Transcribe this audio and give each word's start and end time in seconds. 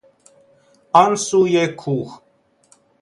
آن 1.01 1.15
سوی 1.15 1.67
کوه 1.67 2.13